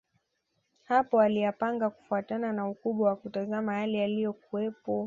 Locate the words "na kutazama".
3.09-3.79